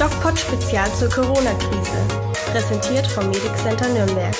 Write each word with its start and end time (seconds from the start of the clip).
DocPod 0.00 0.38
Spezial 0.38 0.90
zur 0.94 1.10
Corona-Krise. 1.10 1.98
Präsentiert 2.52 3.06
vom 3.06 3.26
Medic 3.26 3.54
Center 3.58 3.86
Nürnberg. 3.86 4.34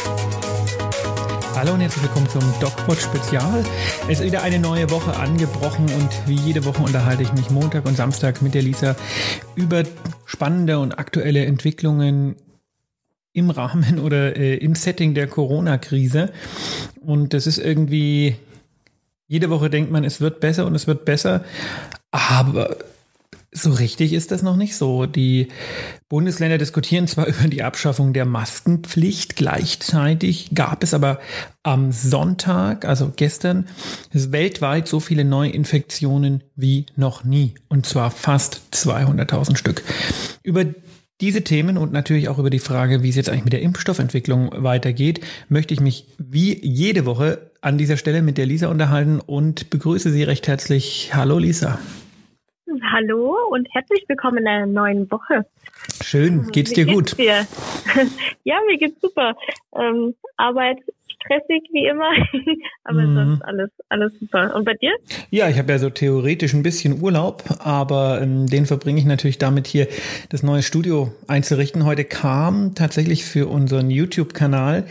Hallo 1.54 1.74
und 1.74 1.80
herzlich 1.80 2.02
willkommen 2.02 2.30
zum 2.30 2.40
DocPod 2.60 2.96
Spezial. 2.96 3.62
Es 4.08 4.20
ist 4.20 4.24
wieder 4.24 4.42
eine 4.42 4.58
neue 4.58 4.88
Woche 4.88 5.14
angebrochen 5.16 5.84
und 5.84 6.08
wie 6.26 6.36
jede 6.36 6.64
Woche 6.64 6.82
unterhalte 6.82 7.24
ich 7.24 7.34
mich 7.34 7.50
Montag 7.50 7.84
und 7.84 7.94
Samstag 7.94 8.40
mit 8.40 8.54
der 8.54 8.62
Lisa 8.62 8.96
über 9.54 9.82
spannende 10.24 10.78
und 10.78 10.98
aktuelle 10.98 11.44
Entwicklungen 11.44 12.36
im 13.34 13.50
Rahmen 13.50 13.98
oder 13.98 14.34
äh, 14.36 14.54
im 14.54 14.74
Setting 14.74 15.12
der 15.12 15.26
Corona-Krise. 15.26 16.32
Und 17.02 17.34
das 17.34 17.46
ist 17.46 17.58
irgendwie, 17.58 18.34
jede 19.26 19.50
Woche 19.50 19.68
denkt 19.68 19.90
man, 19.90 20.04
es 20.04 20.22
wird 20.22 20.40
besser 20.40 20.64
und 20.64 20.74
es 20.74 20.86
wird 20.86 21.04
besser. 21.04 21.44
Aber 22.12 22.78
so 23.52 23.72
richtig 23.72 24.12
ist 24.12 24.30
das 24.30 24.42
noch 24.42 24.56
nicht 24.56 24.76
so. 24.76 25.06
Die 25.06 25.48
Bundesländer 26.08 26.58
diskutieren 26.58 27.06
zwar 27.06 27.26
über 27.28 27.48
die 27.48 27.62
Abschaffung 27.62 28.12
der 28.12 28.24
Maskenpflicht, 28.24 29.36
gleichzeitig 29.36 30.50
gab 30.54 30.82
es 30.82 30.94
aber 30.94 31.20
am 31.62 31.92
Sonntag, 31.92 32.84
also 32.84 33.12
gestern, 33.14 33.66
weltweit 34.12 34.88
so 34.88 35.00
viele 35.00 35.24
Neuinfektionen 35.24 36.42
wie 36.54 36.86
noch 36.96 37.24
nie. 37.24 37.54
Und 37.68 37.86
zwar 37.86 38.10
fast 38.10 38.62
200.000 38.72 39.56
Stück. 39.56 39.82
Über 40.42 40.64
diese 41.20 41.44
Themen 41.44 41.76
und 41.76 41.92
natürlich 41.92 42.28
auch 42.30 42.38
über 42.38 42.48
die 42.48 42.60
Frage, 42.60 43.02
wie 43.02 43.10
es 43.10 43.16
jetzt 43.16 43.28
eigentlich 43.28 43.44
mit 43.44 43.52
der 43.52 43.60
Impfstoffentwicklung 43.60 44.50
weitergeht, 44.56 45.20
möchte 45.50 45.74
ich 45.74 45.80
mich 45.80 46.06
wie 46.18 46.58
jede 46.64 47.04
Woche 47.04 47.50
an 47.60 47.76
dieser 47.76 47.98
Stelle 47.98 48.22
mit 48.22 48.38
der 48.38 48.46
Lisa 48.46 48.68
unterhalten 48.68 49.20
und 49.20 49.68
begrüße 49.68 50.10
Sie 50.10 50.22
recht 50.22 50.48
herzlich. 50.48 51.10
Hallo 51.12 51.38
Lisa. 51.38 51.78
Hallo 52.92 53.36
und 53.50 53.66
herzlich 53.74 54.04
willkommen 54.06 54.38
in 54.38 54.46
einer 54.46 54.66
neuen 54.66 55.10
Woche. 55.10 55.44
Schön, 56.02 56.46
geht's 56.52 56.72
dir 56.72 56.84
geht's 56.84 57.16
gut? 57.16 57.18
Dir? 57.18 57.46
ja, 58.44 58.60
mir 58.66 58.78
geht's 58.78 59.00
super. 59.00 59.36
Ähm, 59.74 60.14
Arbeit 60.36 60.78
stressig 61.20 61.62
wie 61.72 61.86
immer, 61.86 62.10
aber 62.84 63.02
mhm. 63.02 63.14
sonst 63.14 63.42
alles, 63.42 63.70
alles 63.88 64.12
super. 64.18 64.54
Und 64.54 64.64
bei 64.64 64.74
dir? 64.74 64.92
Ja, 65.30 65.48
ich 65.48 65.58
habe 65.58 65.72
ja 65.72 65.78
so 65.78 65.90
theoretisch 65.90 66.54
ein 66.54 66.62
bisschen 66.62 67.00
Urlaub, 67.02 67.44
aber 67.58 68.20
ähm, 68.22 68.46
den 68.46 68.66
verbringe 68.66 68.98
ich 68.98 69.06
natürlich 69.06 69.38
damit 69.38 69.66
hier 69.66 69.88
das 70.30 70.42
neue 70.42 70.62
Studio 70.62 71.12
einzurichten. 71.26 71.84
Heute 71.84 72.04
kam 72.04 72.74
tatsächlich 72.74 73.24
für 73.24 73.48
unseren 73.48 73.90
YouTube-Kanal 73.90 74.84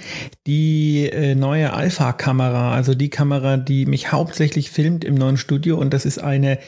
die 0.48 1.10
äh, 1.12 1.36
neue 1.36 1.74
Alpha-Kamera, 1.74 2.74
also 2.74 2.96
die 2.96 3.10
Kamera, 3.10 3.58
die 3.58 3.86
mich 3.86 4.12
hauptsächlich 4.12 4.70
filmt 4.70 5.04
im 5.04 5.16
neuen 5.16 5.38
Studio 5.38 5.78
und 5.78 5.94
das 5.94 6.06
ist 6.06 6.20
eine 6.20 6.60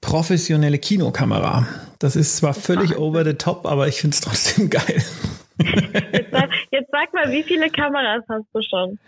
professionelle 0.00 0.78
Kinokamera. 0.78 1.66
Das 1.98 2.14
ist 2.14 2.36
zwar 2.36 2.54
völlig 2.54 2.96
over 2.96 3.24
the 3.24 3.34
top, 3.34 3.66
aber 3.66 3.88
ich 3.88 4.00
finde 4.00 4.14
es 4.14 4.20
trotzdem 4.20 4.70
geil. 4.70 5.02
Jetzt 6.78 6.90
sag, 6.92 7.12
mal, 7.12 7.28
wie 7.32 7.42
viele 7.42 7.68
Kameras 7.70 8.22
hast 8.28 8.46
du 8.52 8.62
schon? 8.62 8.98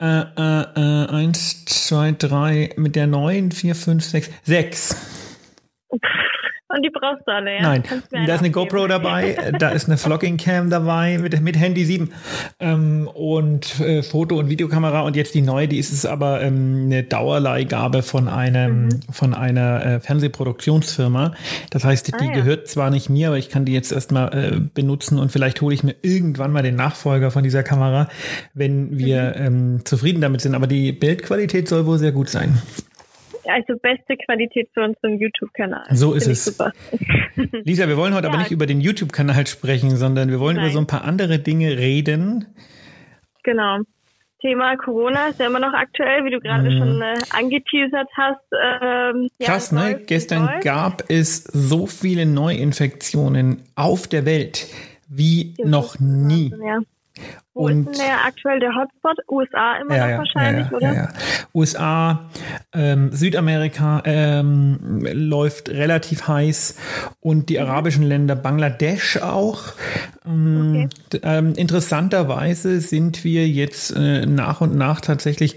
Äh, 0.00 0.22
äh, 0.36 0.62
äh, 0.74 1.08
eins, 1.08 1.64
zwei, 1.66 2.10
drei, 2.10 2.70
mit 2.76 2.96
der 2.96 3.06
neuen, 3.06 3.52
vier, 3.52 3.76
fünf, 3.76 4.02
sechs, 4.02 4.28
sechs. 4.42 5.15
Und 6.68 6.82
die 6.82 6.90
brauchst 6.90 7.22
du 7.26 7.32
alle, 7.32 7.54
ja? 7.54 7.62
Nein, 7.62 7.84
da 8.10 8.34
ist 8.34 8.40
eine 8.40 8.50
GoPro 8.50 8.88
dabei, 8.88 9.52
da 9.58 9.68
ist 9.68 9.86
eine 9.86 9.96
Vlogging 9.96 10.36
Cam 10.36 10.68
dabei 10.68 11.16
mit, 11.18 11.40
mit 11.40 11.56
Handy 11.56 11.84
7 11.84 12.12
ähm, 12.58 13.08
und 13.14 13.78
äh, 13.78 14.02
Foto- 14.02 14.36
und 14.36 14.48
Videokamera 14.48 15.02
und 15.02 15.14
jetzt 15.14 15.34
die 15.34 15.42
neue, 15.42 15.68
die 15.68 15.78
ist 15.78 15.92
es 15.92 16.04
aber 16.04 16.42
ähm, 16.42 16.86
eine 16.86 17.04
Dauerleihgabe 17.04 18.02
von 18.02 18.28
einem 18.28 18.86
mhm. 18.86 19.00
von 19.12 19.32
einer 19.32 19.86
äh, 19.86 20.00
Fernsehproduktionsfirma. 20.00 21.34
Das 21.70 21.84
heißt, 21.84 22.08
die 22.08 22.14
ah, 22.14 22.24
ja. 22.24 22.32
gehört 22.32 22.66
zwar 22.66 22.90
nicht 22.90 23.08
mir, 23.08 23.28
aber 23.28 23.38
ich 23.38 23.48
kann 23.48 23.64
die 23.64 23.72
jetzt 23.72 23.92
erstmal 23.92 24.32
äh, 24.34 24.60
benutzen 24.74 25.20
und 25.20 25.30
vielleicht 25.30 25.60
hole 25.60 25.72
ich 25.72 25.84
mir 25.84 25.94
irgendwann 26.02 26.50
mal 26.50 26.64
den 26.64 26.74
Nachfolger 26.74 27.30
von 27.30 27.44
dieser 27.44 27.62
Kamera, 27.62 28.08
wenn 28.54 28.98
wir 28.98 29.36
mhm. 29.36 29.46
ähm, 29.46 29.84
zufrieden 29.84 30.20
damit 30.20 30.40
sind. 30.40 30.56
Aber 30.56 30.66
die 30.66 30.90
Bildqualität 30.90 31.68
soll 31.68 31.86
wohl 31.86 31.98
sehr 31.98 32.12
gut 32.12 32.28
sein 32.28 32.60
also 33.48 33.78
beste 33.80 34.16
Qualität 34.16 34.68
für 34.72 34.82
unseren 34.82 35.18
YouTube-Kanal. 35.18 35.84
So 35.90 36.14
ist 36.14 36.26
es. 36.26 36.44
Super. 36.44 36.72
Lisa, 37.64 37.88
wir 37.88 37.96
wollen 37.96 38.14
heute 38.14 38.26
ja. 38.26 38.32
aber 38.32 38.40
nicht 38.40 38.50
über 38.50 38.66
den 38.66 38.80
YouTube-Kanal 38.80 39.46
sprechen, 39.46 39.96
sondern 39.96 40.30
wir 40.30 40.40
wollen 40.40 40.56
Nein. 40.56 40.66
über 40.66 40.72
so 40.72 40.78
ein 40.78 40.86
paar 40.86 41.04
andere 41.04 41.38
Dinge 41.38 41.76
reden. 41.76 42.46
Genau. 43.42 43.78
Thema 44.40 44.76
Corona 44.76 45.28
ist 45.28 45.40
ja 45.40 45.46
immer 45.46 45.60
noch 45.60 45.72
aktuell, 45.72 46.24
wie 46.24 46.30
du 46.30 46.40
gerade 46.40 46.70
mhm. 46.70 46.78
schon 46.78 47.02
äh, 47.02 47.18
angeteasert 47.30 48.08
hast. 48.16 48.44
Ähm, 48.52 49.28
Krass, 49.40 49.70
ja, 49.70 49.88
ne? 49.88 50.00
Gestern 50.06 50.60
gab 50.60 51.04
es 51.08 51.44
so 51.44 51.86
viele 51.86 52.26
Neuinfektionen 52.26 53.62
auf 53.74 54.06
der 54.06 54.26
Welt 54.26 54.66
wie 55.08 55.54
noch 55.64 55.98
nie. 55.98 56.52
Ja. 56.64 56.80
Wo 57.54 57.64
und, 57.66 57.88
ist 57.88 57.98
denn 57.98 58.06
der 58.06 58.24
aktuell 58.26 58.60
der 58.60 58.74
Hotspot? 58.74 59.16
USA 59.30 59.76
immer 59.80 59.96
ja, 59.96 60.08
noch 60.08 60.18
wahrscheinlich, 60.18 60.66
ja, 60.70 60.76
oder? 60.76 60.94
Ja, 60.94 61.08
USA, 61.54 62.30
ähm, 62.74 63.10
Südamerika 63.12 64.02
ähm, 64.04 65.00
läuft 65.00 65.70
relativ 65.70 66.28
heiß 66.28 66.76
und 67.20 67.48
die 67.48 67.58
mhm. 67.58 67.64
arabischen 67.64 68.02
Länder, 68.02 68.36
Bangladesch 68.36 69.22
auch. 69.22 69.62
Ähm, 70.26 70.90
okay. 71.08 71.20
Ähm, 71.22 71.54
interessanterweise 71.54 72.80
sind 72.80 73.24
wir 73.24 73.48
jetzt 73.48 73.90
äh, 73.96 74.26
nach 74.26 74.60
und 74.60 74.76
nach 74.76 75.00
tatsächlich 75.00 75.56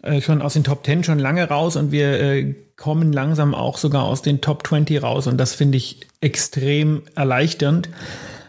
äh, 0.00 0.22
schon 0.22 0.40
aus 0.40 0.54
den 0.54 0.64
Top 0.64 0.86
10 0.86 1.04
schon 1.04 1.18
lange 1.18 1.46
raus 1.46 1.76
und 1.76 1.92
wir 1.92 2.20
äh, 2.20 2.54
kommen 2.76 3.12
langsam 3.12 3.54
auch 3.54 3.76
sogar 3.76 4.04
aus 4.04 4.22
den 4.22 4.40
Top 4.40 4.66
20 4.66 5.02
raus 5.02 5.26
und 5.26 5.36
das 5.36 5.54
finde 5.54 5.76
ich 5.76 6.06
extrem 6.22 7.02
erleichternd. 7.14 7.90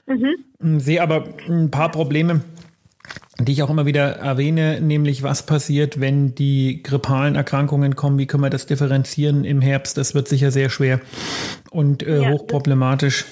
Mhm. 0.08 0.80
Sehe 0.80 1.02
aber 1.02 1.26
ein 1.48 1.72
paar 1.72 1.92
Probleme 1.92 2.42
die 3.40 3.52
ich 3.52 3.64
auch 3.64 3.70
immer 3.70 3.86
wieder 3.86 4.16
erwähne, 4.16 4.80
nämlich 4.80 5.22
was 5.22 5.46
passiert, 5.46 6.00
wenn 6.00 6.36
die 6.36 6.82
grippalen 6.82 7.36
Erkrankungen 7.36 7.96
kommen, 7.96 8.18
wie 8.18 8.28
können 8.28 8.44
wir 8.44 8.50
das 8.50 8.66
differenzieren 8.66 9.44
im 9.44 9.62
Herbst, 9.62 9.98
das 9.98 10.16
wird 10.16 10.28
sicher 10.28 10.52
sehr 10.52 10.70
schwer 10.70 11.02
und 11.72 12.02
äh, 12.04 12.22
ja, 12.22 12.30
hochproblematisch. 12.30 13.26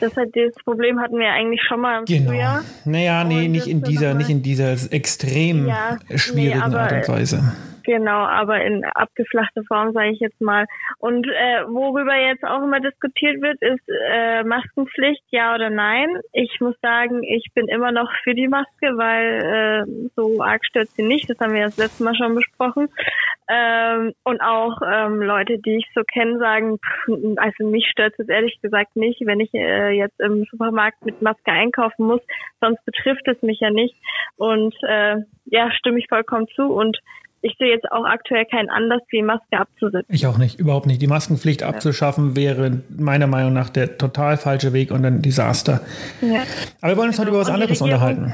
Das, 0.00 0.12
das, 0.14 0.26
das 0.34 0.64
Problem 0.64 0.98
hatten 0.98 1.18
wir 1.18 1.30
eigentlich 1.30 1.62
schon 1.68 1.80
mal 1.80 2.00
im 2.00 2.04
genau. 2.04 2.30
Frühjahr. 2.30 2.64
Naja, 2.84 3.22
nee, 3.22 3.46
nicht 3.46 3.68
in 3.68 3.82
dieser, 3.82 4.14
nicht 4.14 4.30
in 4.30 4.42
dieser 4.42 4.72
extrem 4.92 5.68
ja, 5.68 5.98
schwierigen 6.16 6.70
nee, 6.70 6.76
Art 6.76 6.92
und 6.92 7.08
Weise. 7.08 7.52
Genau, 7.84 8.18
aber 8.26 8.62
in 8.64 8.84
abgeflachter 8.84 9.62
Form, 9.64 9.92
sage 9.92 10.10
ich 10.10 10.20
jetzt 10.20 10.40
mal. 10.40 10.66
Und 10.98 11.26
äh, 11.26 11.64
worüber 11.66 12.14
jetzt 12.16 12.44
auch 12.44 12.62
immer 12.62 12.80
diskutiert 12.80 13.40
wird, 13.40 13.60
ist 13.60 13.88
äh, 13.88 14.44
Maskenpflicht, 14.44 15.24
ja 15.30 15.54
oder 15.54 15.70
nein. 15.70 16.08
Ich 16.32 16.60
muss 16.60 16.76
sagen, 16.80 17.22
ich 17.24 17.46
bin 17.54 17.68
immer 17.68 17.90
noch 17.90 18.10
für 18.22 18.34
die 18.34 18.48
Maske, 18.48 18.96
weil 18.96 19.86
äh, 19.88 20.08
so 20.14 20.42
arg 20.42 20.64
stört 20.64 20.88
sie 20.90 21.02
nicht. 21.02 21.28
Das 21.28 21.38
haben 21.40 21.54
wir 21.54 21.64
das 21.64 21.76
letzte 21.76 22.04
Mal 22.04 22.14
schon 22.14 22.34
besprochen. 22.34 22.88
Ähm, 23.48 24.12
und 24.22 24.40
auch 24.40 24.80
ähm, 24.86 25.20
Leute, 25.20 25.58
die 25.58 25.76
ich 25.78 25.86
so 25.94 26.02
kenne, 26.04 26.38
sagen, 26.38 26.78
also 27.36 27.68
mich 27.68 27.86
stört 27.90 28.14
es 28.18 28.28
ehrlich 28.28 28.60
gesagt 28.62 28.96
nicht, 28.96 29.20
wenn 29.26 29.40
ich 29.40 29.52
äh, 29.54 29.90
jetzt 29.90 30.20
im 30.20 30.44
Supermarkt 30.50 31.04
mit 31.04 31.20
Maske 31.20 31.50
einkaufen 31.50 32.06
muss. 32.06 32.20
Sonst 32.60 32.84
betrifft 32.84 33.26
es 33.26 33.42
mich 33.42 33.60
ja 33.60 33.70
nicht. 33.70 33.96
Und 34.36 34.74
äh, 34.82 35.16
ja, 35.46 35.72
stimme 35.72 35.98
ich 35.98 36.06
vollkommen 36.08 36.46
zu. 36.54 36.62
Und 36.62 36.98
ich 37.42 37.56
sehe 37.58 37.68
jetzt 37.68 37.90
auch 37.90 38.04
aktuell 38.04 38.44
keinen 38.46 38.70
Anlass, 38.70 39.02
die 39.12 39.22
Maske 39.22 39.58
abzusetzen. 39.58 40.14
Ich 40.14 40.26
auch 40.26 40.38
nicht, 40.38 40.58
überhaupt 40.58 40.86
nicht. 40.86 41.02
Die 41.02 41.08
Maskenpflicht 41.08 41.64
abzuschaffen 41.64 42.36
wäre 42.36 42.80
meiner 42.96 43.26
Meinung 43.26 43.52
nach 43.52 43.68
der 43.68 43.98
total 43.98 44.36
falsche 44.36 44.72
Weg 44.72 44.92
und 44.92 45.04
ein 45.04 45.22
Desaster. 45.22 45.80
Ja. 46.20 46.42
Aber 46.80 46.92
wir 46.92 46.96
wollen 46.96 47.08
uns 47.08 47.16
genau. 47.16 47.26
heute 47.26 47.30
über 47.30 47.40
was 47.40 47.50
anderes 47.50 47.82
unterhalten. 47.82 48.32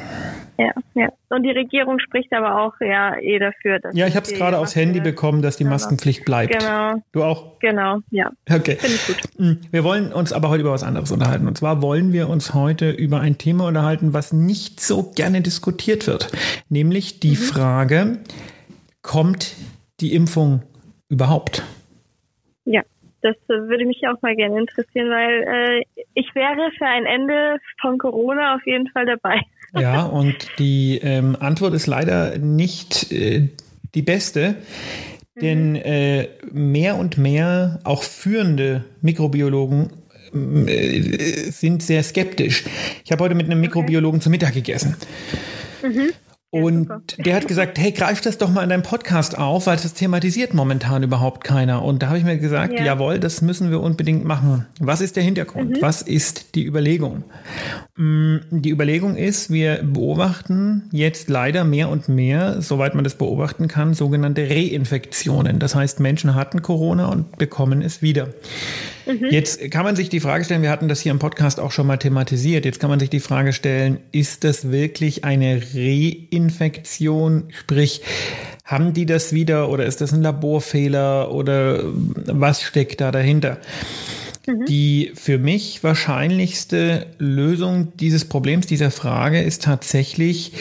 Ja, 0.58 0.72
ja. 0.94 1.08
Und 1.28 1.44
die 1.44 1.50
Regierung 1.50 2.00
spricht 2.00 2.32
aber 2.32 2.60
auch 2.60 2.74
ja 2.80 3.16
eh 3.16 3.38
dafür. 3.38 3.78
Dass 3.78 3.96
ja, 3.96 4.08
ich 4.08 4.16
habe 4.16 4.26
es 4.26 4.34
gerade 4.34 4.58
aufs 4.58 4.74
Handy 4.74 4.98
bekommen, 5.00 5.40
dass 5.40 5.56
die 5.56 5.62
genau. 5.62 5.74
Maskenpflicht 5.74 6.24
bleibt. 6.24 6.58
Genau. 6.58 6.96
Du 7.12 7.22
auch? 7.22 7.60
Genau, 7.60 8.00
ja. 8.10 8.30
Okay. 8.50 8.76
Finde 8.76 8.96
ich 8.96 9.06
gut. 9.06 9.20
Hm, 9.36 9.60
wir 9.70 9.84
wollen 9.84 10.12
uns 10.12 10.32
aber 10.32 10.48
heute 10.48 10.62
über 10.62 10.72
was 10.72 10.82
anderes 10.82 11.12
unterhalten. 11.12 11.46
Und 11.46 11.56
zwar 11.56 11.80
wollen 11.80 12.12
wir 12.12 12.28
uns 12.28 12.54
heute 12.54 12.90
über 12.90 13.20
ein 13.20 13.38
Thema 13.38 13.68
unterhalten, 13.68 14.12
was 14.12 14.32
nicht 14.32 14.80
so 14.80 15.12
gerne 15.14 15.42
diskutiert 15.42 16.08
wird. 16.08 16.32
Nämlich 16.68 17.20
die 17.20 17.30
mhm. 17.30 17.36
Frage, 17.36 18.18
kommt 19.02 19.56
die 20.00 20.14
Impfung 20.14 20.62
überhaupt? 21.08 21.62
Ja, 22.64 22.82
das 23.22 23.36
würde 23.48 23.84
mich 23.86 24.02
auch 24.08 24.20
mal 24.22 24.36
gerne 24.36 24.58
interessieren, 24.58 25.10
weil 25.10 25.42
äh, 25.42 26.04
ich 26.14 26.34
wäre 26.34 26.70
für 26.76 26.86
ein 26.86 27.06
Ende 27.06 27.58
von 27.80 27.98
Corona 27.98 28.54
auf 28.54 28.66
jeden 28.66 28.88
Fall 28.88 29.06
dabei. 29.06 29.40
Ja, 29.78 30.06
und 30.06 30.34
die 30.58 30.98
ähm, 31.02 31.36
Antwort 31.38 31.74
ist 31.74 31.86
leider 31.86 32.38
nicht 32.38 33.12
äh, 33.12 33.50
die 33.94 34.00
beste, 34.00 34.56
mhm. 35.34 35.40
denn 35.40 35.76
äh, 35.76 36.28
mehr 36.50 36.96
und 36.96 37.18
mehr 37.18 37.78
auch 37.84 38.02
führende 38.02 38.86
Mikrobiologen 39.02 39.90
äh, 40.32 41.50
sind 41.50 41.82
sehr 41.82 42.02
skeptisch. 42.02 42.64
Ich 43.04 43.12
habe 43.12 43.24
heute 43.24 43.34
mit 43.34 43.44
einem 43.44 43.60
Mikrobiologen 43.60 44.20
okay. 44.20 44.24
zu 44.24 44.30
Mittag 44.30 44.54
gegessen. 44.54 44.96
Mhm. 45.82 46.12
Und 46.50 46.88
ja, 46.88 47.00
der 47.24 47.36
hat 47.36 47.48
gesagt, 47.48 47.78
hey, 47.78 47.92
greif 47.92 48.20
das 48.22 48.38
doch 48.38 48.50
mal 48.50 48.62
in 48.62 48.70
deinem 48.70 48.82
Podcast 48.82 49.36
auf, 49.36 49.66
weil 49.66 49.76
das 49.76 49.92
thematisiert 49.92 50.54
momentan 50.54 51.02
überhaupt 51.02 51.44
keiner. 51.44 51.82
Und 51.82 52.02
da 52.02 52.08
habe 52.08 52.18
ich 52.18 52.24
mir 52.24 52.38
gesagt, 52.38 52.72
ja. 52.72 52.84
jawohl, 52.84 53.18
das 53.18 53.42
müssen 53.42 53.70
wir 53.70 53.80
unbedingt 53.80 54.24
machen. 54.24 54.66
Was 54.80 55.00
ist 55.00 55.16
der 55.16 55.22
Hintergrund? 55.22 55.76
Mhm. 55.76 55.82
Was 55.82 56.00
ist 56.00 56.54
die 56.54 56.64
Überlegung? 56.64 57.24
Mm, 57.98 58.36
die 58.50 58.70
Überlegung 58.70 59.16
ist, 59.16 59.50
wir 59.50 59.80
beobachten 59.82 60.84
jetzt 60.92 61.28
leider 61.28 61.64
mehr 61.64 61.88
und 61.88 62.08
mehr, 62.08 62.62
soweit 62.62 62.94
man 62.94 63.02
das 63.02 63.16
beobachten 63.16 63.66
kann, 63.66 63.92
sogenannte 63.92 64.48
Reinfektionen. 64.48 65.58
Das 65.58 65.74
heißt, 65.74 65.98
Menschen 65.98 66.36
hatten 66.36 66.62
Corona 66.62 67.06
und 67.06 67.38
bekommen 67.38 67.82
es 67.82 68.00
wieder. 68.00 68.28
Mhm. 69.04 69.26
Jetzt 69.30 69.72
kann 69.72 69.84
man 69.84 69.96
sich 69.96 70.08
die 70.10 70.20
Frage 70.20 70.44
stellen, 70.44 70.62
wir 70.62 70.70
hatten 70.70 70.86
das 70.86 71.00
hier 71.00 71.10
im 71.10 71.18
Podcast 71.18 71.58
auch 71.58 71.72
schon 71.72 71.88
mal 71.88 71.96
thematisiert, 71.96 72.64
jetzt 72.64 72.78
kann 72.78 72.88
man 72.88 73.00
sich 73.00 73.10
die 73.10 73.18
Frage 73.18 73.52
stellen, 73.52 73.98
ist 74.12 74.44
das 74.44 74.70
wirklich 74.70 75.24
eine 75.24 75.60
Reinfektion? 75.74 77.48
Sprich, 77.48 78.02
haben 78.62 78.92
die 78.92 79.06
das 79.06 79.32
wieder 79.32 79.70
oder 79.70 79.86
ist 79.86 80.00
das 80.02 80.12
ein 80.12 80.22
Laborfehler 80.22 81.32
oder 81.32 81.82
was 82.26 82.62
steckt 82.62 83.00
da 83.00 83.10
dahinter? 83.10 83.58
Mhm. 84.48 84.64
Die 84.66 85.12
für 85.14 85.38
mich 85.38 85.84
wahrscheinlichste 85.84 87.06
Lösung 87.18 87.96
dieses 87.96 88.24
Problems, 88.24 88.66
dieser 88.66 88.90
Frage 88.90 89.40
ist 89.42 89.62
tatsächlich, 89.62 90.52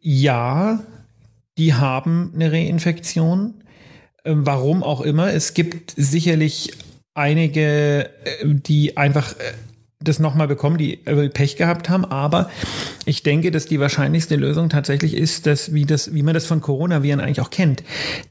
ja, 0.00 0.82
die 1.58 1.74
haben 1.74 2.32
eine 2.34 2.50
Reinfektion. 2.50 3.54
Ähm, 4.24 4.44
warum 4.44 4.82
auch 4.82 5.00
immer. 5.02 5.32
Es 5.32 5.54
gibt 5.54 5.94
sicherlich 5.96 6.72
einige, 7.14 8.10
äh, 8.24 8.44
die 8.44 8.96
einfach 8.96 9.32
äh, 9.34 9.52
das 10.00 10.18
nochmal 10.18 10.48
bekommen, 10.48 10.78
die 10.78 11.06
äh, 11.06 11.28
Pech 11.28 11.56
gehabt 11.56 11.88
haben. 11.88 12.04
Aber 12.04 12.50
ich 13.04 13.22
denke, 13.22 13.50
dass 13.50 13.66
die 13.66 13.80
wahrscheinlichste 13.80 14.36
Lösung 14.36 14.68
tatsächlich 14.68 15.14
ist, 15.14 15.46
dass 15.46 15.72
wie 15.72 15.84
das, 15.84 16.12
wie 16.12 16.22
man 16.22 16.34
das 16.34 16.46
von 16.46 16.60
Coronaviren 16.60 17.20
eigentlich 17.20 17.40
auch 17.40 17.50
kennt, 17.50 17.84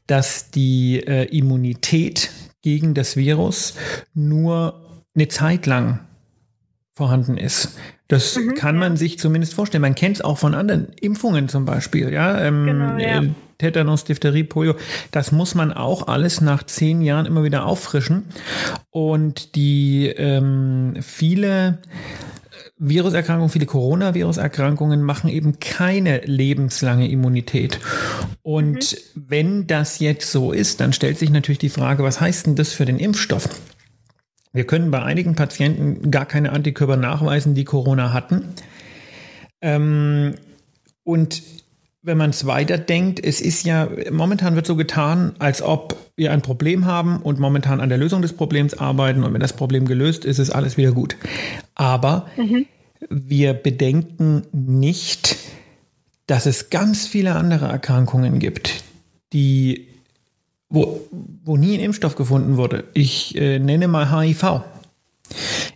dass 0.06 0.50
die 0.50 1.00
äh, 1.00 1.24
Immunität 1.36 2.30
gegen 2.62 2.94
das 2.94 3.16
Virus 3.16 3.74
nur 4.14 4.85
eine 5.16 5.28
Zeit 5.28 5.66
lang 5.66 6.00
vorhanden 6.92 7.36
ist. 7.36 7.76
Das 8.08 8.36
mhm, 8.36 8.54
kann 8.54 8.78
man 8.78 8.92
ja. 8.92 8.96
sich 8.96 9.18
zumindest 9.18 9.54
vorstellen. 9.54 9.82
Man 9.82 9.94
kennt 9.94 10.16
es 10.16 10.22
auch 10.22 10.38
von 10.38 10.54
anderen 10.54 10.88
Impfungen 11.00 11.48
zum 11.48 11.64
Beispiel. 11.64 12.12
Ja, 12.12 12.40
ähm, 12.40 12.64
genau, 12.64 12.98
ja. 12.98 13.22
Tetanus, 13.58 14.04
Diphtherie, 14.04 14.44
Polio. 14.44 14.74
Das 15.10 15.32
muss 15.32 15.54
man 15.54 15.72
auch 15.72 16.08
alles 16.08 16.40
nach 16.40 16.62
zehn 16.62 17.00
Jahren 17.02 17.26
immer 17.26 17.42
wieder 17.42 17.66
auffrischen. 17.66 18.24
Und 18.90 19.56
die 19.56 20.06
ähm, 20.08 20.94
viele 21.00 21.78
Viruserkrankungen, 22.78 23.50
viele 23.50 23.66
Coronavirus-Erkrankungen 23.66 25.02
machen 25.02 25.28
eben 25.28 25.58
keine 25.60 26.20
lebenslange 26.20 27.08
Immunität. 27.08 27.80
Und 28.42 28.92
mhm. 29.14 29.24
wenn 29.28 29.66
das 29.66 29.98
jetzt 29.98 30.30
so 30.30 30.52
ist, 30.52 30.80
dann 30.80 30.92
stellt 30.92 31.18
sich 31.18 31.30
natürlich 31.30 31.58
die 31.58 31.70
Frage, 31.70 32.02
was 32.02 32.20
heißt 32.20 32.46
denn 32.46 32.54
das 32.54 32.72
für 32.72 32.84
den 32.84 32.98
Impfstoff? 32.98 33.48
Wir 34.56 34.66
können 34.66 34.90
bei 34.90 35.02
einigen 35.02 35.34
Patienten 35.34 36.10
gar 36.10 36.24
keine 36.24 36.52
Antikörper 36.52 36.96
nachweisen, 36.96 37.54
die 37.54 37.64
Corona 37.64 38.12
hatten. 38.12 38.54
Ähm, 39.60 40.34
und 41.04 41.42
wenn 42.02 42.16
man 42.16 42.30
es 42.30 42.46
weiterdenkt, 42.46 43.22
es 43.22 43.40
ist 43.40 43.66
ja, 43.66 43.88
momentan 44.10 44.54
wird 44.54 44.66
so 44.66 44.76
getan, 44.76 45.34
als 45.40 45.60
ob 45.60 45.96
wir 46.16 46.32
ein 46.32 46.40
Problem 46.40 46.86
haben 46.86 47.18
und 47.18 47.38
momentan 47.38 47.80
an 47.80 47.88
der 47.88 47.98
Lösung 47.98 48.22
des 48.22 48.32
Problems 48.32 48.74
arbeiten 48.74 49.24
und 49.24 49.34
wenn 49.34 49.40
das 49.40 49.52
Problem 49.52 49.86
gelöst 49.86 50.24
ist, 50.24 50.38
ist 50.38 50.50
alles 50.50 50.76
wieder 50.76 50.92
gut. 50.92 51.16
Aber 51.74 52.26
mhm. 52.36 52.66
wir 53.10 53.54
bedenken 53.54 54.44
nicht, 54.52 55.36
dass 56.26 56.46
es 56.46 56.70
ganz 56.70 57.06
viele 57.06 57.34
andere 57.34 57.66
Erkrankungen 57.66 58.38
gibt, 58.38 58.84
die, 59.32 59.88
wo, 60.68 61.00
wo 61.44 61.56
nie 61.56 61.74
ein 61.74 61.80
Impfstoff 61.80 62.16
gefunden 62.16 62.56
wurde. 62.56 62.84
Ich 62.94 63.36
äh, 63.36 63.58
nenne 63.58 63.88
mal 63.88 64.10
HIV. 64.10 64.62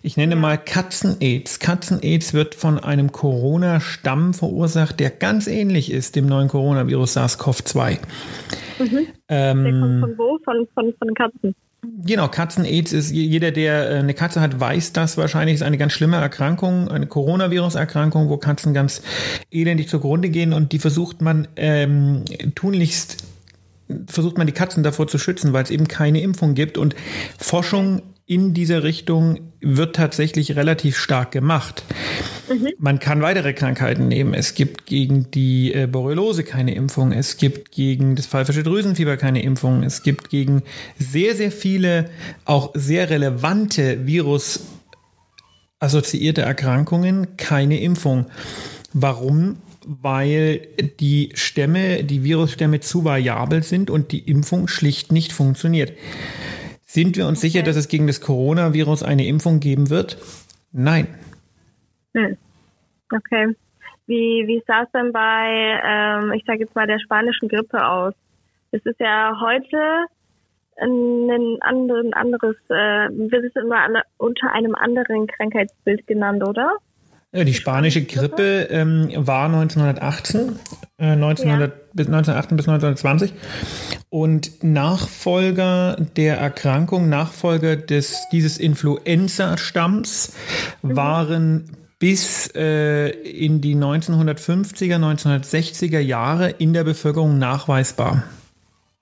Ich 0.03 0.17
nenne 0.17 0.37
mal 0.37 0.57
Katzen-Aids. 0.57 1.59
Katzen-Aids 1.59 2.33
wird 2.33 2.55
von 2.55 2.79
einem 2.79 3.13
Corona-Stamm 3.13 4.33
verursacht, 4.33 5.01
der 5.01 5.11
ganz 5.11 5.47
ähnlich 5.47 5.91
ist 5.91 6.17
dem 6.17 6.27
neuen 6.27 6.49
Coronavirus 6.49 7.17
SARS-CoV-2. 7.17 7.99
Mhm. 8.79 9.07
Ähm, 9.29 9.65
der 9.65 9.73
kommt 9.73 10.01
von 10.01 10.19
wo? 10.19 10.39
Von, 10.45 10.69
von, 10.75 10.95
von 10.99 11.15
Katzen. 11.15 11.55
Genau, 11.83 12.29
Katzen-Aids 12.29 12.93
ist, 12.93 13.11
jeder, 13.11 13.53
der 13.53 13.91
äh, 13.91 13.95
eine 13.99 14.15
Katze 14.15 14.41
hat, 14.41 14.61
weiß 14.61 14.93
das 14.93 15.17
wahrscheinlich, 15.17 15.57
ist 15.57 15.63
eine 15.63 15.79
ganz 15.79 15.93
schlimme 15.93 16.17
Erkrankung, 16.17 16.89
eine 16.89 17.07
Coronavirus-Erkrankung, 17.07 18.29
wo 18.29 18.37
Katzen 18.37 18.75
ganz 18.75 19.03
elendig 19.51 19.89
zugrunde 19.89 20.29
gehen 20.29 20.53
und 20.53 20.73
die 20.73 20.79
versucht 20.79 21.23
man 21.23 21.49
ähm, 21.57 22.25
tunlichst 22.55 23.25
versucht 24.07 24.39
man 24.39 24.47
die 24.47 24.53
Katzen 24.53 24.83
davor 24.83 25.09
zu 25.09 25.19
schützen, 25.19 25.53
weil 25.53 25.65
es 25.65 25.71
eben 25.71 25.89
keine 25.89 26.21
Impfung 26.21 26.55
gibt 26.55 26.79
und 26.79 26.95
Forschung 27.39 28.03
in 28.31 28.55
dieser 28.55 28.85
Richtung 28.85 29.53
wird 29.61 29.97
tatsächlich 29.97 30.55
relativ 30.55 30.97
stark 30.97 31.33
gemacht. 31.33 31.83
Mhm. 32.49 32.69
Man 32.79 33.01
kann 33.01 33.23
weitere 33.23 33.53
Krankheiten 33.55 34.07
nehmen. 34.07 34.35
Es 34.35 34.55
gibt 34.55 34.87
gegen 34.87 35.33
die 35.33 35.75
äh, 35.75 35.89
Borreliose 35.89 36.45
keine 36.45 36.77
Impfung. 36.77 37.11
Es 37.11 37.39
gibt 37.39 37.73
gegen 37.73 38.15
das 38.15 38.29
pfeifische 38.29 38.63
Drüsenfieber 38.63 39.17
keine 39.17 39.43
Impfung. 39.43 39.83
Es 39.83 40.05
gibt 40.05 40.31
gegen 40.31 40.63
sehr, 40.97 41.35
sehr 41.35 41.51
viele 41.51 42.09
auch 42.45 42.71
sehr 42.75 43.11
relevante 43.11 44.07
Virus 44.07 44.61
assoziierte 45.81 46.43
Erkrankungen 46.43 47.37
keine 47.37 47.81
Impfung. 47.81 48.27
Warum? 48.93 49.57
Weil 49.93 50.69
die 51.01 51.31
Stämme, 51.35 52.05
die 52.05 52.23
Virusstämme 52.23 52.79
zu 52.79 53.05
variabel 53.05 53.65
sind 53.65 53.91
und 53.91 54.13
die 54.13 54.31
Impfung 54.31 54.69
schlicht 54.69 55.11
nicht 55.11 55.33
funktioniert. 55.33 55.93
Sind 56.83 57.17
wir 57.17 57.27
uns 57.27 57.39
okay. 57.39 57.49
sicher, 57.49 57.65
dass 57.65 57.75
es 57.75 57.89
gegen 57.89 58.07
das 58.07 58.21
Coronavirus 58.21 59.03
eine 59.03 59.27
Impfung 59.27 59.59
geben 59.59 59.91
wird? 59.91 60.17
Nein. 60.71 61.09
Hm. 62.15 62.37
Okay. 63.13 63.57
Wie, 64.07 64.45
wie 64.47 64.63
sah 64.65 64.83
es 64.83 64.91
denn 64.93 65.13
bei, 65.13 65.81
ähm, 65.85 66.33
ich 66.33 66.45
sage 66.45 66.61
jetzt 66.61 66.77
mal, 66.77 66.87
der 66.87 67.01
spanischen 67.01 67.49
Grippe 67.49 67.85
aus? 67.85 68.15
Es 68.71 68.85
ist 68.87 69.01
ja 69.01 69.41
heute 69.41 70.07
ein, 70.81 71.59
anderes, 72.13 72.57
äh, 72.69 73.09
wird 73.11 73.45
es 73.45 73.57
immer 73.57 74.03
unter 74.19 74.53
einem 74.53 74.77
anderen 74.77 75.27
Krankheitsbild 75.27 76.07
genannt, 76.07 76.47
oder? 76.47 76.77
Ja, 77.33 77.45
die 77.45 77.55
spanische 77.55 78.03
Grippe 78.05 78.67
ähm, 78.71 79.09
war 79.15 79.47
1918, 79.47 80.59
äh, 80.99 81.13
1900, 81.13 81.71
ja. 81.71 81.77
bis 81.93 82.07
1918 82.09 82.57
bis 82.57 82.69
1920 82.69 83.33
und 84.09 84.65
Nachfolger 84.65 85.97
der 86.17 86.39
Erkrankung, 86.39 87.09
Nachfolger 87.09 87.77
des 87.77 88.17
dieses 88.33 88.59
Influenza-Stamms 88.59 90.35
mhm. 90.83 90.97
waren 90.97 91.65
bis 92.01 92.51
äh, 92.57 93.11
in 93.11 93.61
die 93.61 93.77
1950er, 93.77 94.97
1960er 94.97 96.01
Jahre 96.01 96.51
in 96.51 96.73
der 96.73 96.83
Bevölkerung 96.83 97.39
nachweisbar. 97.39 98.25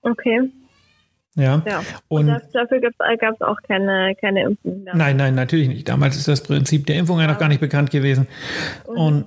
Okay. 0.02 0.50
Ja. 1.38 1.62
ja. 1.66 1.82
Und, 2.08 2.28
und 2.28 2.42
dafür 2.52 2.80
gab 2.80 3.34
es 3.34 3.40
auch 3.40 3.56
keine, 3.62 4.14
keine 4.20 4.42
Impfung. 4.42 4.84
Nein, 4.92 5.16
nein, 5.16 5.36
natürlich 5.36 5.68
nicht. 5.68 5.88
Damals 5.88 6.16
ist 6.16 6.26
das 6.26 6.42
Prinzip 6.42 6.86
der 6.86 6.96
Impfung 6.96 7.20
ja 7.20 7.28
noch 7.28 7.38
gar 7.38 7.48
nicht 7.48 7.60
bekannt 7.60 7.92
gewesen. 7.92 8.26
Und 8.84 9.26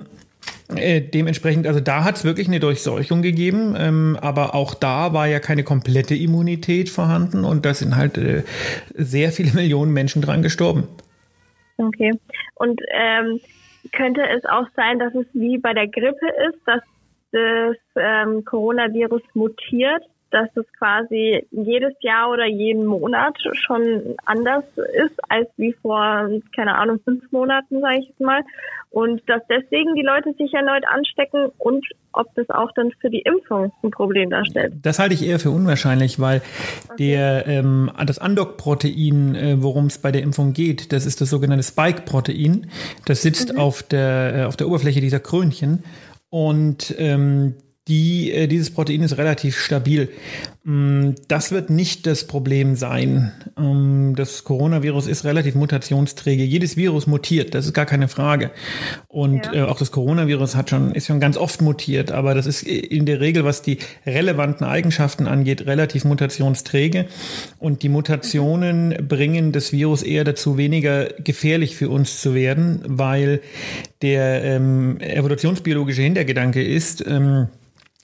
äh, 0.75 0.99
dementsprechend, 0.99 1.67
also 1.67 1.79
da 1.79 2.03
hat 2.03 2.17
es 2.17 2.25
wirklich 2.25 2.49
eine 2.49 2.59
Durchseuchung 2.59 3.21
gegeben, 3.21 3.75
ähm, 3.77 4.17
aber 4.21 4.55
auch 4.55 4.73
da 4.73 5.13
war 5.13 5.27
ja 5.27 5.39
keine 5.39 5.63
komplette 5.63 6.13
Immunität 6.13 6.89
vorhanden 6.89 7.45
und 7.45 7.65
da 7.65 7.73
sind 7.73 7.95
halt 7.95 8.17
äh, 8.17 8.43
sehr 8.93 9.31
viele 9.31 9.51
Millionen 9.55 9.93
Menschen 9.93 10.21
dran 10.21 10.41
gestorben. 10.41 10.89
Okay. 11.77 12.11
Und 12.55 12.81
ähm, 12.93 13.39
könnte 13.93 14.21
es 14.21 14.43
auch 14.45 14.67
sein, 14.75 14.99
dass 14.99 15.15
es 15.15 15.25
wie 15.33 15.57
bei 15.57 15.73
der 15.73 15.87
Grippe 15.87 16.27
ist, 16.49 16.59
dass 16.65 16.81
das 17.31 17.77
ähm, 17.95 18.43
Coronavirus 18.43 19.21
mutiert 19.33 20.03
dass 20.31 20.49
es 20.55 20.65
quasi 20.77 21.45
jedes 21.51 21.93
Jahr 22.01 22.31
oder 22.31 22.45
jeden 22.45 22.85
Monat 22.85 23.37
schon 23.53 24.15
anders 24.25 24.63
ist 24.75 25.19
als 25.29 25.49
wie 25.57 25.73
vor, 25.81 26.29
keine 26.55 26.75
Ahnung, 26.75 26.99
fünf 27.03 27.31
Monaten, 27.31 27.81
sage 27.81 27.99
ich 27.99 28.07
jetzt 28.07 28.21
mal. 28.21 28.41
Und 28.89 29.21
dass 29.29 29.41
deswegen 29.49 29.95
die 29.95 30.01
Leute 30.01 30.33
sich 30.37 30.53
erneut 30.53 30.85
anstecken 30.87 31.49
und 31.57 31.85
ob 32.13 32.27
das 32.35 32.49
auch 32.49 32.71
dann 32.75 32.91
für 32.99 33.09
die 33.09 33.21
Impfung 33.21 33.71
ein 33.83 33.91
Problem 33.91 34.29
darstellt. 34.29 34.73
Das 34.81 34.99
halte 34.99 35.13
ich 35.13 35.25
eher 35.25 35.39
für 35.39 35.51
unwahrscheinlich, 35.51 36.19
weil 36.19 36.41
okay. 36.89 36.95
der 36.97 37.47
ähm, 37.47 37.89
das 38.05 38.19
Andock-Protein, 38.19 39.35
äh, 39.35 39.63
worum 39.63 39.85
es 39.85 39.97
bei 39.97 40.11
der 40.11 40.23
Impfung 40.23 40.51
geht, 40.53 40.91
das 40.91 41.05
ist 41.05 41.21
das 41.21 41.29
sogenannte 41.29 41.63
Spike-Protein. 41.63 42.69
Das 43.05 43.21
sitzt 43.21 43.53
mhm. 43.53 43.59
auf 43.59 43.83
der 43.83 44.35
äh, 44.35 44.43
auf 44.43 44.57
der 44.57 44.67
Oberfläche 44.67 44.99
dieser 44.99 45.19
Krönchen 45.19 45.83
und 46.29 46.93
ähm, 46.97 47.55
die, 47.91 48.31
äh, 48.31 48.47
dieses 48.47 48.71
Protein 48.71 49.01
ist 49.01 49.17
relativ 49.17 49.59
stabil. 49.59 50.07
Mm, 50.63 51.11
das 51.27 51.51
wird 51.51 51.69
nicht 51.69 52.07
das 52.07 52.25
Problem 52.25 52.77
sein. 52.77 53.33
Ähm, 53.57 54.13
das 54.15 54.45
Coronavirus 54.45 55.07
ist 55.07 55.25
relativ 55.25 55.55
mutationsträge. 55.55 56.43
Jedes 56.43 56.77
Virus 56.77 57.05
mutiert, 57.05 57.53
das 57.53 57.65
ist 57.65 57.73
gar 57.73 57.85
keine 57.85 58.07
Frage. 58.07 58.51
Und 59.09 59.47
ja. 59.47 59.53
Äh, 59.53 59.61
auch 59.63 59.77
das 59.77 59.91
Coronavirus 59.91 60.55
hat 60.55 60.69
schon, 60.69 60.95
ist 60.95 61.07
schon 61.07 61.19
ganz 61.19 61.35
oft 61.35 61.61
mutiert, 61.61 62.13
aber 62.13 62.33
das 62.33 62.45
ist 62.45 62.63
in 62.63 63.05
der 63.05 63.19
Regel, 63.19 63.43
was 63.43 63.61
die 63.61 63.79
relevanten 64.05 64.65
Eigenschaften 64.65 65.27
angeht, 65.27 65.65
relativ 65.65 66.05
mutationsträge. 66.05 67.07
Und 67.59 67.83
die 67.83 67.89
Mutationen 67.89 69.05
bringen 69.05 69.51
das 69.51 69.73
Virus 69.73 70.01
eher 70.01 70.23
dazu, 70.23 70.57
weniger 70.57 71.07
gefährlich 71.21 71.75
für 71.75 71.89
uns 71.89 72.21
zu 72.21 72.33
werden, 72.35 72.81
weil 72.85 73.41
der 74.01 74.45
ähm, 74.45 75.01
evolutionsbiologische 75.01 76.01
Hintergedanke 76.01 76.63
ist, 76.63 77.05
ähm, 77.05 77.49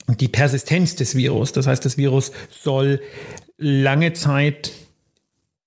die 0.07 0.27
Persistenz 0.27 0.95
des 0.95 1.15
Virus. 1.15 1.51
Das 1.51 1.67
heißt, 1.67 1.83
das 1.83 1.97
Virus 1.97 2.31
soll 2.49 3.01
lange 3.57 4.13
Zeit 4.13 4.71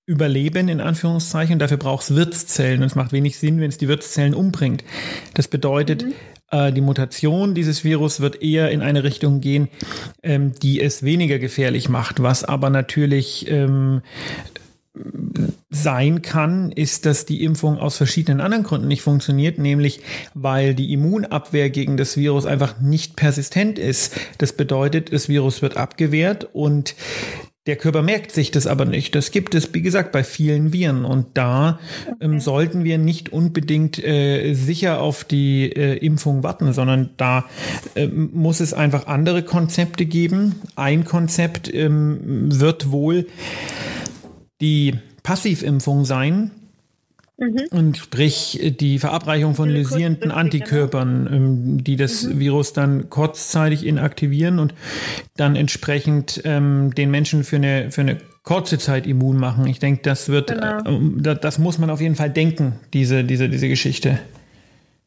überleben, 0.06 0.68
in 0.68 0.80
Anführungszeichen. 0.80 1.58
Dafür 1.58 1.76
braucht 1.76 2.04
es 2.04 2.14
Wirtszellen. 2.14 2.80
Und 2.80 2.86
es 2.86 2.94
macht 2.94 3.12
wenig 3.12 3.38
Sinn, 3.38 3.60
wenn 3.60 3.68
es 3.68 3.78
die 3.78 3.88
Wirtszellen 3.88 4.34
umbringt. 4.34 4.82
Das 5.34 5.46
bedeutet, 5.46 6.04
mhm. 6.04 6.14
äh, 6.50 6.72
die 6.72 6.80
Mutation 6.80 7.54
dieses 7.54 7.84
Virus 7.84 8.20
wird 8.20 8.42
eher 8.42 8.70
in 8.70 8.82
eine 8.82 9.04
Richtung 9.04 9.40
gehen, 9.40 9.68
ähm, 10.22 10.52
die 10.60 10.80
es 10.80 11.02
weniger 11.02 11.38
gefährlich 11.38 11.88
macht, 11.88 12.22
was 12.22 12.44
aber 12.44 12.70
natürlich 12.70 13.48
ähm, 13.48 14.02
sein 15.70 16.20
kann, 16.20 16.72
ist, 16.72 17.06
dass 17.06 17.26
die 17.26 17.44
Impfung 17.44 17.78
aus 17.78 17.96
verschiedenen 17.96 18.40
anderen 18.40 18.64
Gründen 18.64 18.88
nicht 18.88 19.02
funktioniert, 19.02 19.58
nämlich 19.58 20.00
weil 20.34 20.74
die 20.74 20.92
Immunabwehr 20.92 21.70
gegen 21.70 21.96
das 21.96 22.16
Virus 22.16 22.44
einfach 22.44 22.80
nicht 22.80 23.14
persistent 23.14 23.78
ist. 23.78 24.16
Das 24.38 24.52
bedeutet, 24.52 25.12
das 25.12 25.28
Virus 25.28 25.62
wird 25.62 25.76
abgewehrt 25.76 26.48
und 26.52 26.96
der 27.66 27.76
Körper 27.76 28.02
merkt 28.02 28.32
sich 28.32 28.50
das 28.50 28.66
aber 28.66 28.84
nicht. 28.84 29.14
Das 29.14 29.30
gibt 29.30 29.54
es, 29.54 29.72
wie 29.72 29.82
gesagt, 29.82 30.12
bei 30.12 30.24
vielen 30.24 30.72
Viren. 30.72 31.04
Und 31.04 31.26
da 31.34 31.78
ähm, 32.20 32.40
sollten 32.40 32.84
wir 32.84 32.98
nicht 32.98 33.32
unbedingt 33.32 34.02
äh, 34.02 34.54
sicher 34.54 35.00
auf 35.00 35.24
die 35.24 35.70
äh, 35.70 35.98
Impfung 35.98 36.42
warten, 36.42 36.72
sondern 36.72 37.10
da 37.16 37.44
äh, 37.94 38.08
muss 38.08 38.60
es 38.60 38.72
einfach 38.72 39.06
andere 39.06 39.44
Konzepte 39.44 40.06
geben. 40.06 40.56
Ein 40.74 41.04
Konzept 41.04 41.72
ähm, 41.72 42.48
wird 42.50 42.90
wohl 42.90 43.26
die 44.60 44.94
Passivimpfung 45.22 46.04
sein. 46.04 46.50
Mhm. 47.36 47.68
Und 47.70 47.96
sprich 47.96 48.76
die 48.78 48.98
Verabreichung 48.98 49.54
von 49.54 49.70
lysierenden 49.70 50.30
Antikörpern, 50.30 51.28
ähm, 51.32 51.84
die 51.84 51.96
das 51.96 52.24
mhm. 52.24 52.38
Virus 52.38 52.74
dann 52.74 53.08
kurzzeitig 53.08 53.86
inaktivieren 53.86 54.58
und 54.58 54.74
dann 55.38 55.56
entsprechend 55.56 56.42
ähm, 56.44 56.94
den 56.94 57.10
Menschen 57.10 57.42
für 57.42 57.56
eine, 57.56 57.90
für 57.90 58.02
eine 58.02 58.18
kurze 58.42 58.78
Zeit 58.78 59.06
immun 59.06 59.38
machen. 59.38 59.66
Ich 59.66 59.78
denke, 59.78 60.02
das 60.02 60.28
wird, 60.28 60.48
genau. 60.48 61.30
äh, 61.30 61.36
das 61.40 61.58
muss 61.58 61.78
man 61.78 61.88
auf 61.88 62.02
jeden 62.02 62.14
Fall 62.14 62.30
denken, 62.30 62.74
diese, 62.92 63.24
diese, 63.24 63.48
diese 63.48 63.68
Geschichte. 63.68 64.18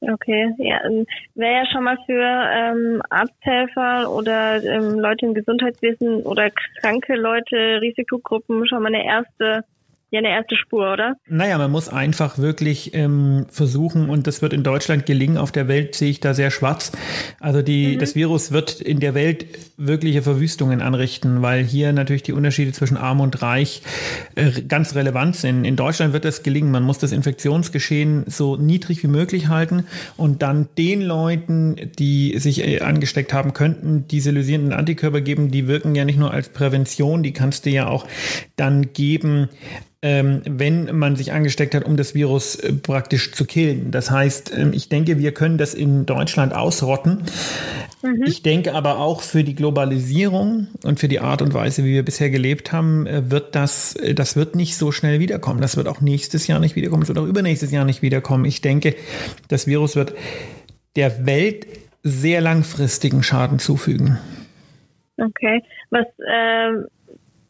Okay, 0.02 0.54
ja, 0.58 0.84
ähm, 0.86 1.06
wäre 1.36 1.54
ja 1.54 1.66
schon 1.72 1.84
mal 1.84 1.98
für 2.06 2.22
ähm, 2.22 3.02
Arzthelfer 3.10 4.12
oder 4.12 4.62
ähm, 4.62 5.00
Leute 5.00 5.26
im 5.26 5.34
Gesundheitswesen 5.34 6.24
oder 6.24 6.50
kranke 6.82 7.16
Leute, 7.16 7.80
Risikogruppen 7.80 8.68
schon 8.68 8.82
mal 8.82 8.94
eine 8.94 9.06
erste 9.06 9.64
ja 10.14 10.20
eine 10.20 10.30
erste 10.30 10.56
Spur, 10.56 10.94
oder? 10.94 11.16
Naja, 11.28 11.58
man 11.58 11.72
muss 11.72 11.90
einfach 11.90 12.38
wirklich 12.38 12.94
ähm, 12.94 13.48
versuchen, 13.50 14.10
und 14.10 14.28
das 14.28 14.42
wird 14.42 14.54
in 14.54 14.64
Deutschland 14.64 15.06
gelingen, 15.06 15.38
auf 15.38 15.52
der 15.52 15.68
Welt 15.68 15.96
sehe 15.96 16.12
ich 16.12 16.20
da 16.20 16.34
sehr 16.34 16.52
schwarz. 16.52 16.92
Also 17.40 17.62
die, 17.62 17.96
mhm. 17.96 18.00
das 18.00 18.16
Virus 18.16 18.52
wird 18.52 18.80
in 18.80 19.00
der 19.00 19.16
Welt 19.16 19.46
wirkliche 19.78 20.22
Verwüstungen 20.22 20.82
anrichten, 20.82 21.42
weil 21.42 21.64
hier 21.64 21.94
natürlich 21.94 22.22
die 22.24 22.32
Unterschiede 22.32 22.72
zwischen 22.74 22.96
arm 22.96 23.22
und 23.22 23.42
reich 23.42 23.82
äh, 24.36 24.62
ganz 24.62 24.94
relevant 24.96 25.36
sind. 25.36 25.66
In 25.66 25.76
Deutschland 25.76 26.14
wird 26.14 26.26
das 26.26 26.44
gelingen. 26.44 26.72
Man 26.72 26.84
muss 26.84 27.00
das 27.00 27.12
Infektionsgeschehen 27.12 28.26
so 28.28 28.56
niedrig 28.56 29.02
wie 29.04 29.08
möglich 29.08 29.48
halten 29.48 29.86
und 30.16 30.44
dann 30.44 30.70
den 30.78 31.02
Leuten, 31.02 31.92
die 31.98 32.38
sich 32.38 32.64
äh, 32.64 32.82
angesteckt 32.82 33.34
haben 33.34 33.54
könnten, 33.54 34.08
diese 34.08 34.30
lysierenden 34.30 34.74
Antikörper 34.74 35.22
geben. 35.22 35.50
Die 35.50 35.68
wirken 35.68 35.96
ja 35.96 36.06
nicht 36.06 36.20
nur 36.20 36.32
als 36.32 36.50
Prävention, 36.50 37.24
die 37.24 37.34
kannst 37.34 37.66
du 37.66 37.72
ja 37.72 37.88
auch 37.88 38.06
dann 38.56 38.94
geben, 38.94 39.50
ähm, 40.04 40.42
wenn 40.46 40.98
man 40.98 41.16
sich 41.16 41.32
angesteckt 41.32 41.74
hat, 41.74 41.86
um 41.86 41.96
das 41.96 42.14
Virus 42.14 42.58
äh, 42.58 42.74
praktisch 42.74 43.32
zu 43.32 43.46
killen. 43.46 43.90
Das 43.90 44.12
heißt, 44.12 44.56
ähm, 44.56 44.74
ich 44.74 44.90
denke, 44.90 45.18
wir 45.18 45.34
können 45.34 45.58
das 45.58 45.74
in 45.74 46.06
Deutschland 46.06 46.54
ausrotten. 46.54 47.24
Mhm. 48.04 48.24
Ich 48.26 48.44
denke 48.44 48.74
aber 48.74 49.00
auch 49.00 49.22
für 49.22 49.46
die 49.46 49.56
Globalisierung 49.56 50.68
und 50.84 51.00
für 51.00 51.08
die 51.08 51.22
Art 51.22 51.42
und 51.42 51.54
Weise, 51.54 51.86
wie 51.86 51.94
wir 51.94 52.04
bisher 52.04 52.30
gelebt 52.30 52.74
haben, 52.74 53.08
äh, 53.08 53.32
wird 53.32 53.56
das, 53.56 53.96
äh, 53.96 54.14
das 54.14 54.36
wird 54.36 54.58
nicht 54.58 54.76
so 54.76 54.92
schnell 54.92 55.22
wiederkommen. 55.22 55.62
Das 55.62 55.78
wird 55.78 55.88
auch 55.88 56.02
nächstes 56.02 56.48
Jahr 56.48 56.60
nicht 56.60 56.76
wiederkommen. 56.76 57.04
Es 57.04 57.08
wird 57.08 57.18
auch 57.18 57.26
übernächstes 57.26 57.72
Jahr 57.72 57.86
nicht 57.86 58.02
wiederkommen. 58.02 58.44
Ich 58.44 58.60
denke, 58.60 58.96
das 59.48 59.68
Virus 59.68 59.96
wird 59.96 60.14
der 60.98 61.26
Welt 61.26 61.66
sehr 62.04 62.42
langfristigen 62.42 63.24
Schaden 63.24 63.58
zufügen. 63.58 64.18
Okay. 65.18 65.64
Was, 65.92 66.08
äh 66.28 66.84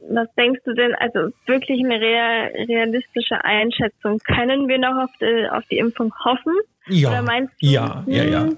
was 0.09 0.27
denkst 0.35 0.61
du 0.65 0.73
denn, 0.73 0.93
also 0.95 1.33
wirklich 1.45 1.83
eine 1.83 1.99
realistische 1.99 3.43
Einschätzung? 3.43 4.19
Können 4.19 4.67
wir 4.67 4.77
noch 4.77 5.03
auf 5.03 5.09
die, 5.19 5.49
auf 5.49 5.63
die 5.69 5.77
Impfung 5.77 6.13
hoffen? 6.23 6.53
Ja, 6.87 7.09
Oder 7.09 7.21
meinst 7.21 7.53
du, 7.61 7.67
ja, 7.67 8.03
ja, 8.07 8.23
ja. 8.23 8.41
Hm, 8.43 8.57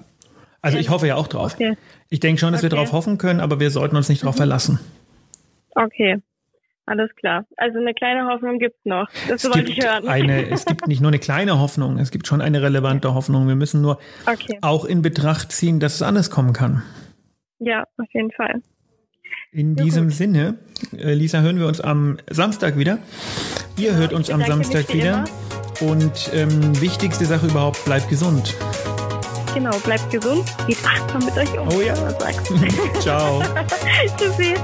also 0.60 0.78
ich 0.78 0.90
hoffe 0.90 1.06
ja 1.06 1.14
auch 1.14 1.28
drauf. 1.28 1.54
Okay. 1.54 1.76
Ich 2.08 2.20
denke 2.20 2.40
schon, 2.40 2.52
dass 2.52 2.62
okay. 2.62 2.70
wir 2.70 2.76
darauf 2.76 2.92
hoffen 2.92 3.18
können, 3.18 3.40
aber 3.40 3.60
wir 3.60 3.70
sollten 3.70 3.96
uns 3.96 4.08
nicht 4.08 4.22
darauf 4.22 4.34
mhm. 4.34 4.38
verlassen. 4.38 4.80
Okay. 5.74 6.16
Alles 6.86 7.10
klar. 7.16 7.44
Also 7.56 7.78
eine 7.78 7.94
kleine 7.94 8.26
Hoffnung 8.26 8.60
gibt 8.60 8.76
es 8.78 8.84
noch. 8.84 9.08
Das 9.28 9.44
es 9.44 9.52
wollte 9.52 9.72
ich 9.72 9.84
hören. 9.84 10.06
Eine, 10.06 10.46
es 10.50 10.64
gibt 10.64 10.86
nicht 10.86 11.00
nur 11.00 11.10
eine 11.10 11.18
kleine 11.18 11.58
Hoffnung, 11.58 11.98
es 11.98 12.12
gibt 12.12 12.28
schon 12.28 12.40
eine 12.40 12.62
relevante 12.62 13.12
Hoffnung. 13.12 13.48
Wir 13.48 13.56
müssen 13.56 13.82
nur 13.82 13.98
okay. 14.24 14.58
auch 14.62 14.84
in 14.84 15.02
Betracht 15.02 15.50
ziehen, 15.50 15.80
dass 15.80 15.96
es 15.96 16.02
anders 16.02 16.30
kommen 16.30 16.52
kann. 16.52 16.82
Ja, 17.58 17.84
auf 17.98 18.06
jeden 18.12 18.30
Fall. 18.30 18.62
In 19.52 19.76
ja, 19.76 19.84
diesem 19.84 20.08
gut. 20.08 20.14
Sinne, 20.14 20.58
äh, 20.96 21.14
Lisa, 21.14 21.40
hören 21.40 21.58
wir 21.58 21.66
uns 21.66 21.80
am 21.80 22.18
Samstag 22.30 22.76
wieder. 22.76 22.98
Ihr 23.78 23.94
hört 23.94 24.12
uns 24.12 24.30
am 24.30 24.42
Samstag 24.42 24.92
wieder. 24.92 25.24
Und 25.80 26.30
ähm, 26.32 26.80
wichtigste 26.80 27.26
Sache 27.26 27.46
überhaupt, 27.46 27.84
bleibt 27.84 28.08
gesund. 28.08 28.54
Genau, 29.54 29.76
bleibt 29.78 30.10
gesund, 30.10 30.44
geht 30.66 30.78
achtsam 30.84 31.24
mit 31.24 31.36
euch 31.36 31.58
um. 31.58 31.68
Oh 31.68 31.80
ja. 31.80 31.94
Ciao. 33.00 33.42
Tschüssi. 34.18 34.54